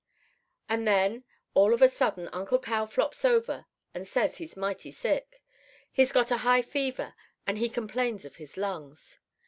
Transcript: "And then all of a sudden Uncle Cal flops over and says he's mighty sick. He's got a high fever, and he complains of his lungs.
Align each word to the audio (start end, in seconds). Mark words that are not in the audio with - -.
"And 0.67 0.87
then 0.87 1.25
all 1.53 1.75
of 1.75 1.81
a 1.83 1.87
sudden 1.87 2.27
Uncle 2.33 2.57
Cal 2.57 2.87
flops 2.87 3.23
over 3.23 3.67
and 3.93 4.07
says 4.07 4.37
he's 4.39 4.57
mighty 4.57 4.89
sick. 4.89 5.43
He's 5.91 6.11
got 6.11 6.31
a 6.31 6.37
high 6.37 6.63
fever, 6.63 7.13
and 7.45 7.59
he 7.59 7.69
complains 7.69 8.25
of 8.25 8.37
his 8.37 8.57
lungs. 8.57 9.19